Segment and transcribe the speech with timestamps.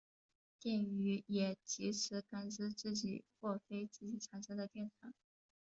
[0.59, 5.13] 电鱼也藉此感知自己或非自己产生的电场。